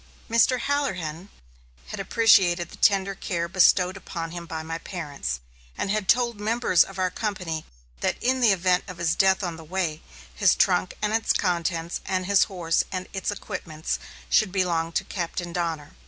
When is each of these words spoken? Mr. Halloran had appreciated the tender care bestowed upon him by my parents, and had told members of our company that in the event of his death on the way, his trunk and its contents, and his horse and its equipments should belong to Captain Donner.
Mr. 0.27 0.61
Halloran 0.61 1.29
had 1.89 1.99
appreciated 1.99 2.69
the 2.71 2.75
tender 2.77 3.13
care 3.13 3.47
bestowed 3.47 3.95
upon 3.95 4.31
him 4.31 4.47
by 4.47 4.63
my 4.63 4.79
parents, 4.79 5.41
and 5.77 5.91
had 5.91 6.07
told 6.07 6.39
members 6.39 6.83
of 6.83 6.97
our 6.97 7.11
company 7.11 7.65
that 7.99 8.17
in 8.19 8.41
the 8.41 8.51
event 8.51 8.83
of 8.87 8.97
his 8.97 9.13
death 9.13 9.43
on 9.43 9.57
the 9.57 9.63
way, 9.63 10.01
his 10.33 10.55
trunk 10.55 10.95
and 11.03 11.13
its 11.13 11.33
contents, 11.33 12.01
and 12.03 12.25
his 12.25 12.45
horse 12.45 12.83
and 12.91 13.09
its 13.13 13.29
equipments 13.29 13.99
should 14.27 14.51
belong 14.51 14.91
to 14.91 15.03
Captain 15.03 15.53
Donner. 15.53 15.91